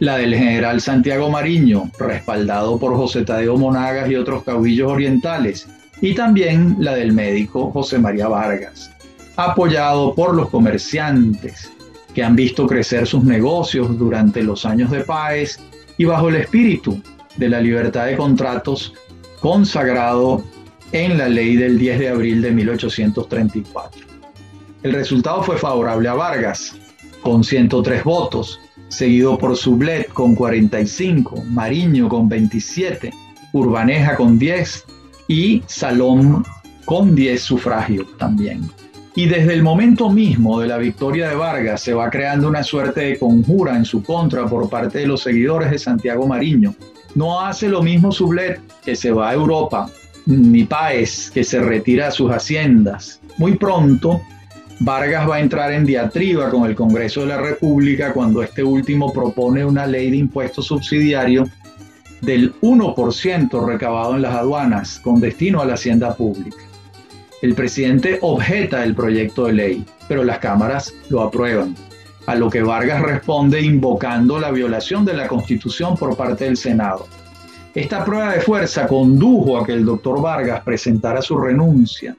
[0.00, 5.68] la del general Santiago Mariño, respaldado por José Tadeo Monagas y otros caudillos orientales,
[6.00, 8.90] y también la del médico José María Vargas,
[9.36, 11.70] apoyado por los comerciantes
[12.14, 15.58] que han visto crecer sus negocios durante los años de Páez
[15.98, 17.00] y bajo el espíritu
[17.36, 18.94] de la libertad de contratos
[19.40, 20.42] consagrado
[20.92, 24.06] en la ley del 10 de abril de 1834.
[24.82, 26.74] El resultado fue favorable a Vargas,
[27.20, 28.58] con 103 votos,
[28.90, 33.12] seguido por Sublet con 45, Mariño con 27,
[33.52, 34.84] Urbaneja con 10
[35.28, 36.44] y Salón
[36.84, 38.68] con 10 sufragios también.
[39.14, 43.00] Y desde el momento mismo de la victoria de Vargas se va creando una suerte
[43.00, 46.74] de conjura en su contra por parte de los seguidores de Santiago Mariño.
[47.14, 49.90] No hace lo mismo Sublet, que se va a Europa,
[50.26, 53.20] ni Páez, que se retira a sus haciendas.
[53.36, 54.20] Muy pronto,
[54.82, 59.12] Vargas va a entrar en diatriba con el Congreso de la República cuando este último
[59.12, 61.46] propone una ley de impuesto subsidiario
[62.22, 66.56] del 1% recabado en las aduanas con destino a la hacienda pública.
[67.42, 71.76] El presidente objeta el proyecto de ley, pero las cámaras lo aprueban,
[72.24, 77.06] a lo que Vargas responde invocando la violación de la Constitución por parte del Senado.
[77.74, 82.16] Esta prueba de fuerza condujo a que el doctor Vargas presentara su renuncia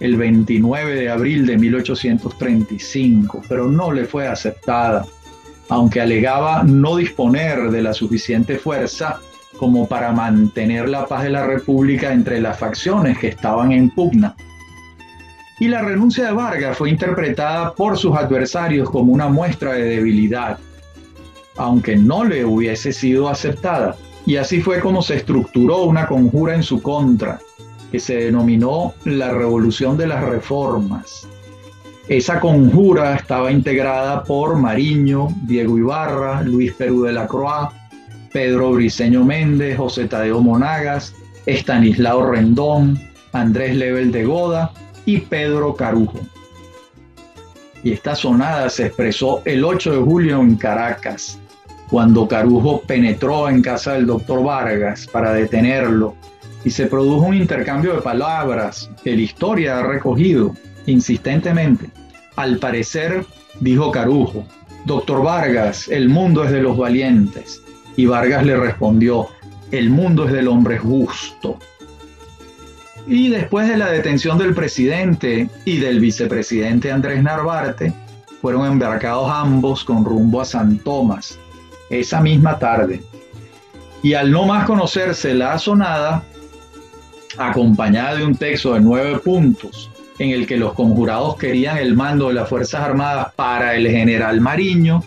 [0.00, 5.06] el 29 de abril de 1835, pero no le fue aceptada
[5.68, 9.20] aunque alegaba no disponer de la suficiente fuerza
[9.58, 14.36] como para mantener la paz de la República entre las facciones que estaban en pugna.
[15.58, 20.58] Y la renuncia de Vargas fue interpretada por sus adversarios como una muestra de debilidad,
[21.56, 23.96] aunque no le hubiese sido aceptada.
[24.26, 27.38] Y así fue como se estructuró una conjura en su contra,
[27.90, 31.28] que se denominó la Revolución de las Reformas,
[32.08, 37.68] esa conjura estaba integrada por Mariño, Diego Ibarra, Luis Perú de la Croix,
[38.32, 41.16] Pedro Briceño Méndez, José Tadeo Monagas,
[41.46, 43.00] Estanislao Rendón,
[43.32, 44.70] Andrés Lebel de Goda
[45.04, 46.20] y Pedro Carujo.
[47.82, 51.40] Y esta sonada se expresó el 8 de julio en Caracas,
[51.90, 56.14] cuando Carujo penetró en casa del doctor Vargas para detenerlo
[56.66, 60.56] y se produjo un intercambio de palabras que la historia ha recogido
[60.86, 61.88] insistentemente.
[62.34, 63.24] Al parecer,
[63.60, 64.44] dijo Carujo,
[64.84, 67.62] Doctor Vargas, el mundo es de los valientes.
[67.94, 69.28] Y Vargas le respondió,
[69.70, 71.56] el mundo es del hombre justo.
[73.06, 77.92] Y después de la detención del presidente y del vicepresidente Andrés Narvarte,
[78.42, 81.38] fueron embarcados ambos con rumbo a San Tomás
[81.90, 83.04] esa misma tarde.
[84.02, 86.24] Y al no más conocerse la sonada,
[87.38, 92.28] acompañada de un texto de nueve puntos, en el que los conjurados querían el mando
[92.28, 95.02] de las Fuerzas Armadas para el general Mariño,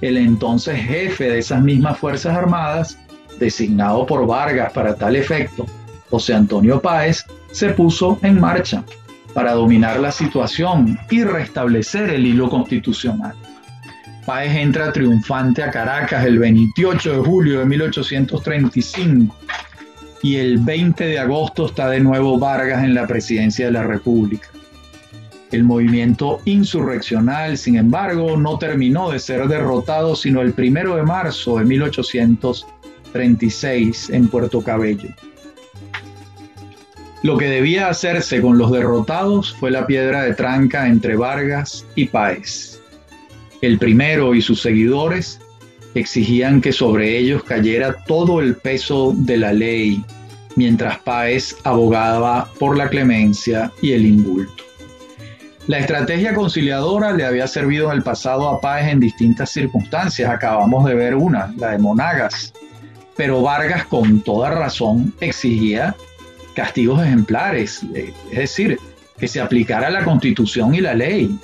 [0.00, 2.98] el entonces jefe de esas mismas Fuerzas Armadas,
[3.38, 5.66] designado por Vargas para tal efecto,
[6.10, 8.84] José Antonio Páez, se puso en marcha
[9.32, 13.34] para dominar la situación y restablecer el hilo constitucional.
[14.26, 19.36] Páez entra triunfante a Caracas el 28 de julio de 1835
[20.24, 24.48] y el 20 de agosto está de nuevo Vargas en la presidencia de la República.
[25.52, 31.58] El movimiento insurreccional, sin embargo, no terminó de ser derrotado sino el 1 de marzo
[31.58, 35.10] de 1836 en Puerto Cabello.
[37.22, 42.06] Lo que debía hacerse con los derrotados fue la piedra de tranca entre Vargas y
[42.06, 42.80] Páez.
[43.60, 45.38] El primero y sus seguidores
[45.94, 50.04] exigían que sobre ellos cayera todo el peso de la ley,
[50.56, 54.64] mientras Páez abogaba por la clemencia y el indulto.
[55.66, 60.30] La estrategia conciliadora le había servido en el pasado a Páez en distintas circunstancias.
[60.30, 62.52] Acabamos de ver una, la de Monagas.
[63.16, 65.96] Pero Vargas, con toda razón, exigía
[66.54, 68.78] castigos ejemplares, eh, es decir,
[69.16, 71.38] que se aplicara la constitución y la ley.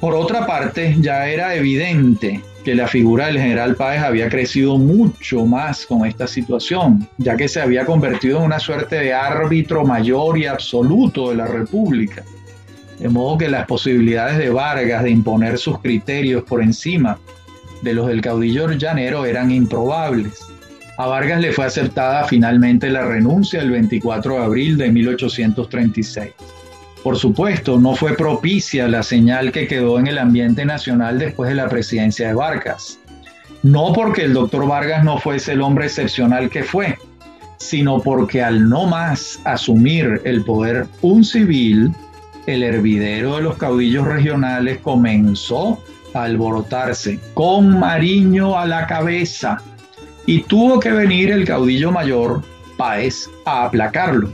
[0.00, 5.44] Por otra parte, ya era evidente que la figura del general Páez había crecido mucho
[5.44, 10.38] más con esta situación, ya que se había convertido en una suerte de árbitro mayor
[10.38, 12.24] y absoluto de la República.
[12.98, 17.18] De modo que las posibilidades de Vargas de imponer sus criterios por encima
[17.82, 20.40] de los del caudillo llanero eran improbables.
[20.96, 26.32] A Vargas le fue aceptada finalmente la renuncia el 24 de abril de 1836.
[27.04, 31.56] Por supuesto, no fue propicia la señal que quedó en el ambiente nacional después de
[31.56, 32.98] la presidencia de Vargas.
[33.62, 36.96] No porque el doctor Vargas no fuese el hombre excepcional que fue,
[37.58, 41.92] sino porque al no más asumir el poder un civil,
[42.46, 45.84] el hervidero de los caudillos regionales comenzó
[46.14, 49.58] a alborotarse, con Mariño a la cabeza
[50.24, 52.42] y tuvo que venir el caudillo mayor,
[52.78, 54.32] Páez, a aplacarlo.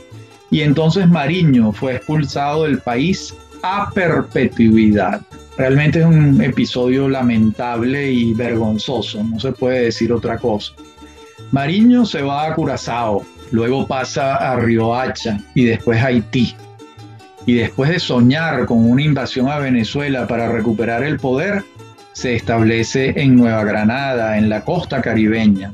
[0.51, 5.23] Y entonces Mariño fue expulsado del país a perpetuidad.
[5.57, 10.73] Realmente es un episodio lamentable y vergonzoso, no se puede decir otra cosa.
[11.53, 16.55] Mariño se va a Curazao, luego pasa a Riohacha y después a Haití.
[17.47, 21.65] Y después de soñar con una invasión a Venezuela para recuperar el poder,
[22.13, 25.73] se establece en Nueva Granada, en la costa caribeña.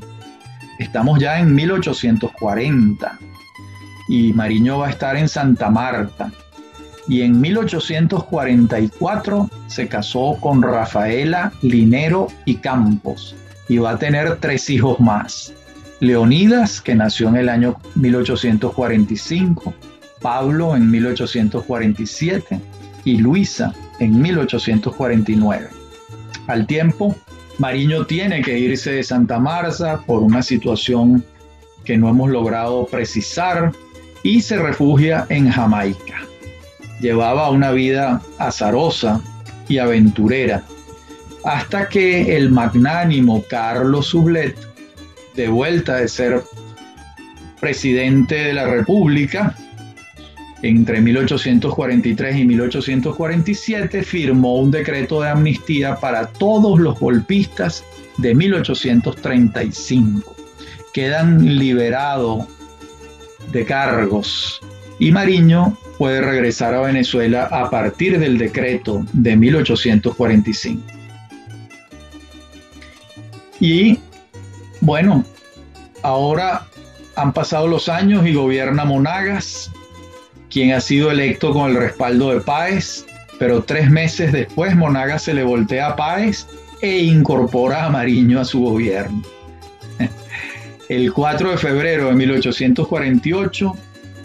[0.79, 3.19] Estamos ya en 1840
[4.07, 6.31] y Mariño va a estar en Santa Marta.
[7.07, 13.35] Y en 1844 se casó con Rafaela Linero y Campos
[13.69, 15.53] y va a tener tres hijos más.
[15.99, 19.73] Leonidas, que nació en el año 1845,
[20.21, 22.59] Pablo en 1847
[23.03, 25.69] y Luisa en 1849.
[26.47, 27.15] Al tiempo,
[27.57, 31.23] Mariño tiene que irse de Santa Marta por una situación
[31.83, 33.71] que no hemos logrado precisar
[34.27, 36.27] y se refugia en Jamaica.
[36.99, 39.21] Llevaba una vida azarosa
[39.69, 40.63] y aventurera
[41.45, 44.57] hasta que el magnánimo Carlos Sublet,
[45.33, 46.43] de vuelta de ser
[47.61, 49.55] presidente de la República,
[50.61, 57.85] entre 1843 y 1847 firmó un decreto de amnistía para todos los golpistas
[58.17, 60.35] de 1835.
[60.91, 62.56] Quedan liberados
[63.51, 64.61] de cargos
[64.99, 70.81] y Mariño puede regresar a Venezuela a partir del decreto de 1845.
[73.59, 73.99] Y
[74.81, 75.25] bueno,
[76.03, 76.67] ahora
[77.15, 79.71] han pasado los años y gobierna Monagas,
[80.49, 83.05] quien ha sido electo con el respaldo de Páez,
[83.39, 86.47] pero tres meses después Monagas se le voltea a Páez
[86.81, 89.23] e incorpora a Mariño a su gobierno.
[90.89, 93.75] El 4 de febrero de 1848,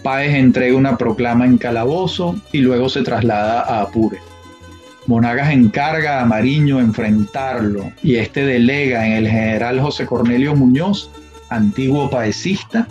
[0.04, 4.18] Páez entrega una proclama en Calabozo y luego se traslada a Apure.
[5.06, 11.10] Monagas encarga a Mariño enfrentarlo y este delega en el general José Cornelio Muñoz,
[11.48, 12.86] antiguo paecista,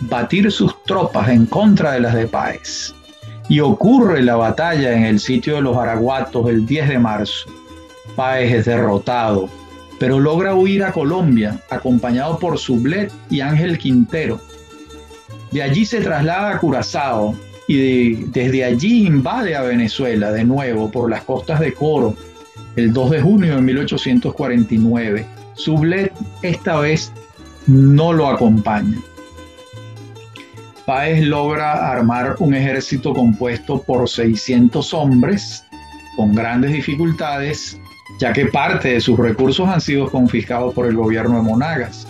[0.00, 2.94] batir sus tropas en contra de las de Páez.
[3.50, 7.50] Y ocurre la batalla en el sitio de los Araguatos el 10 de marzo.
[8.16, 9.50] Páez es derrotado,
[9.98, 14.40] pero logra huir a Colombia, acompañado por Sublet y Ángel Quintero.
[15.50, 17.36] De allí se traslada a Curazao
[17.68, 22.14] y desde allí invade a Venezuela de nuevo por las costas de Coro
[22.76, 25.26] el 2 de junio de 1849.
[25.54, 27.12] Sublet esta vez
[27.66, 28.98] no lo acompaña.
[30.84, 35.64] Páez logra armar un ejército compuesto por 600 hombres
[36.16, 37.80] con grandes dificultades,
[38.18, 42.06] ya que parte de sus recursos han sido confiscados por el gobierno de Monagas.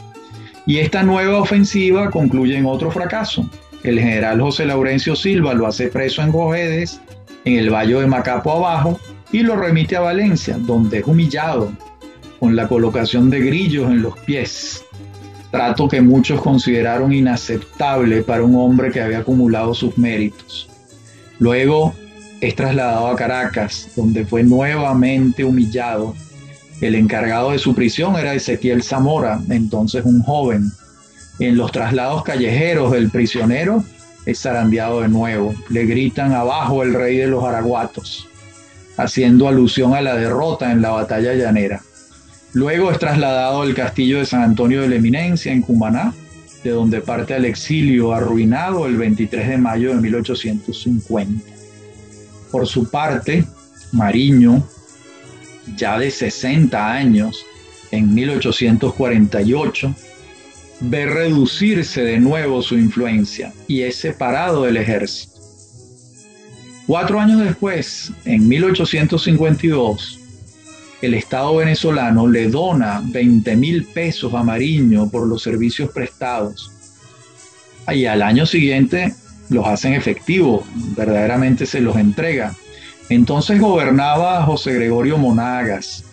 [0.67, 3.49] Y esta nueva ofensiva concluye en otro fracaso.
[3.83, 7.01] El general José Laurencio Silva lo hace preso en Gojedes,
[7.45, 8.99] en el Valle de Macapo abajo,
[9.31, 11.71] y lo remite a Valencia, donde es humillado
[12.41, 14.85] con la colocación de grillos en los pies,
[15.51, 20.69] trato que muchos consideraron inaceptable para un hombre que había acumulado sus méritos.
[21.39, 21.95] Luego
[22.47, 26.15] es trasladado a Caracas, donde fue nuevamente humillado.
[26.81, 30.71] El encargado de su prisión era Ezequiel Zamora, entonces un joven.
[31.39, 33.83] En los traslados callejeros del prisionero
[34.27, 35.55] es zarandeado de nuevo.
[35.71, 38.29] Le gritan abajo el rey de los araguatos,
[38.97, 41.81] haciendo alusión a la derrota en la batalla llanera.
[42.53, 46.13] Luego es trasladado al castillo de San Antonio de la Eminencia en Cumaná,
[46.63, 51.54] de donde parte al exilio arruinado el 23 de mayo de 1850.
[52.55, 53.45] Por su parte,
[53.91, 54.63] Mariño,
[55.77, 57.45] ya de 60 años,
[57.91, 59.93] en 1848,
[60.83, 65.33] ve reducirse de nuevo su influencia y es separado del ejército.
[66.87, 70.21] Cuatro años después, en 1852,
[71.03, 76.71] el Estado venezolano le dona 20 mil pesos a Mariño por los servicios prestados.
[77.93, 79.13] Y al año siguiente
[79.51, 80.65] los hacen efectivos,
[80.97, 82.55] verdaderamente se los entrega.
[83.09, 86.05] Entonces gobernaba José Gregorio Monagas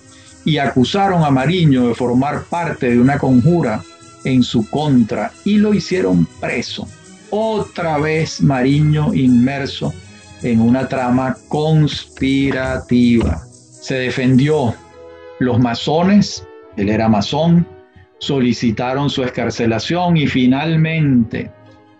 [0.43, 3.81] y acusaron a Mariño de formar parte de una conjura
[4.23, 6.87] en su contra y lo hicieron preso.
[7.29, 9.93] Otra vez Mariño inmerso
[10.43, 13.41] en una trama conspirativa.
[13.81, 14.75] Se defendió.
[15.39, 16.45] Los masones,
[16.77, 17.65] él era masón,
[18.19, 21.49] solicitaron su escarcelación y finalmente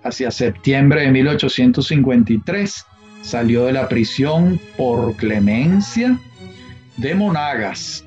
[0.04, 2.86] hacia septiembre de 1853,
[3.22, 6.20] salió de la prisión por clemencia
[6.98, 8.06] de Monagas.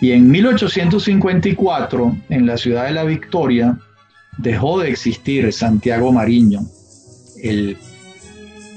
[0.00, 3.78] Y en 1854, en la ciudad de La Victoria,
[4.36, 6.60] dejó de existir Santiago Mariño
[7.42, 7.76] el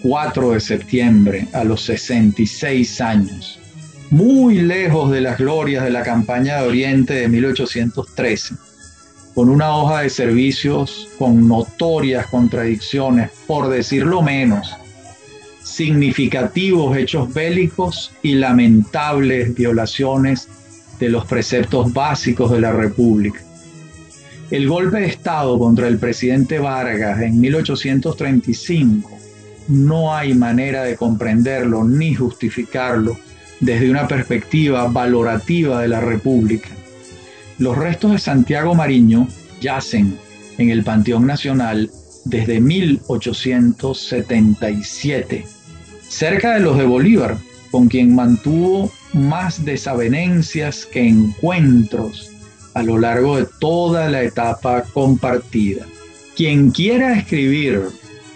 [0.01, 3.59] 4 de septiembre a los 66 años,
[4.09, 8.70] muy lejos de las glorias de la campaña de Oriente de 1813
[9.33, 14.75] con una hoja de servicios con notorias contradicciones, por decirlo menos,
[15.63, 20.47] significativos hechos bélicos y lamentables violaciones
[20.99, 23.39] de los preceptos básicos de la República.
[24.49, 29.09] El golpe de Estado contra el presidente Vargas en 1835
[29.69, 33.17] no hay manera de comprenderlo ni justificarlo
[33.61, 36.69] desde una perspectiva valorativa de la República
[37.61, 39.27] los restos de Santiago Mariño
[39.61, 40.17] yacen
[40.57, 41.91] en el Panteón Nacional
[42.25, 45.45] desde 1877,
[46.01, 47.37] cerca de los de Bolívar,
[47.69, 52.31] con quien mantuvo más desavenencias que encuentros
[52.73, 55.85] a lo largo de toda la etapa compartida.
[56.35, 57.83] Quien quiera escribir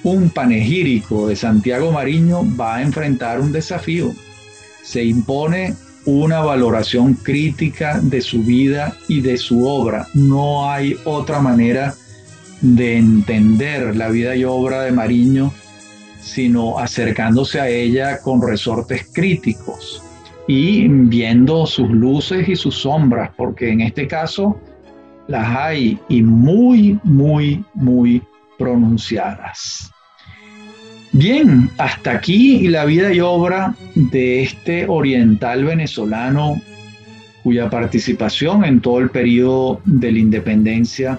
[0.04, 4.14] un panegírico de Santiago Mariño va a enfrentar un desafío.
[4.84, 5.74] Se impone
[6.06, 10.08] una valoración crítica de su vida y de su obra.
[10.14, 11.96] No hay otra manera
[12.62, 15.52] de entender la vida y obra de Mariño
[16.26, 20.02] sino acercándose a ella con resortes críticos
[20.48, 24.60] y viendo sus luces y sus sombras, porque en este caso
[25.28, 28.24] las hay y muy, muy, muy
[28.58, 29.92] pronunciadas.
[31.18, 36.62] Bien, hasta aquí la vida y obra de este oriental venezolano
[37.42, 41.18] cuya participación en todo el periodo de la independencia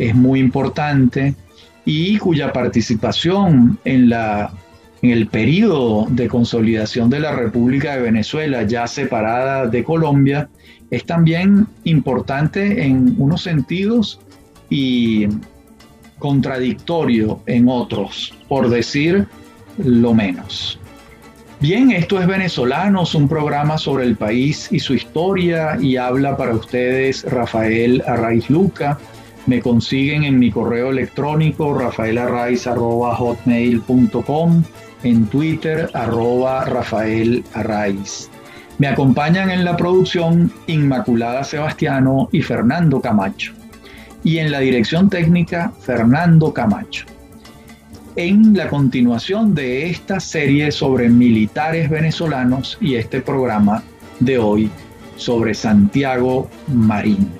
[0.00, 1.36] es muy importante
[1.84, 4.50] y cuya participación en, la,
[5.02, 10.48] en el periodo de consolidación de la República de Venezuela, ya separada de Colombia,
[10.90, 14.18] es también importante en unos sentidos
[14.68, 15.28] y
[16.18, 19.26] contradictorio en otros, por decir
[19.78, 20.78] lo menos.
[21.58, 26.52] Bien, esto es Venezolanos, un programa sobre el país y su historia y habla para
[26.52, 28.98] ustedes Rafael Arraiz Luca.
[29.46, 34.64] Me consiguen en mi correo electrónico rafaelarraiz.hotmail.com,
[35.02, 36.66] en Twitter arroba
[38.78, 43.55] Me acompañan en la producción Inmaculada Sebastiano y Fernando Camacho
[44.26, 47.06] y en la dirección técnica Fernando Camacho.
[48.16, 53.84] En la continuación de esta serie sobre militares venezolanos y este programa
[54.18, 54.68] de hoy
[55.14, 57.30] sobre Santiago Marín.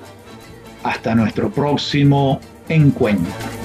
[0.81, 3.56] Hasta nuestro próximo encuentro.